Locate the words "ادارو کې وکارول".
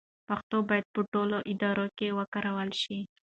1.51-2.69